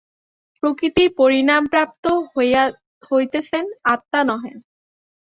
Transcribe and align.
প্রকৃতিই 0.63 1.09
পরিণামপ্রাপ্ত 1.19 2.05
হইতেছেন, 3.09 3.65
আত্মা 3.85 4.19
নহেন। 4.23 4.57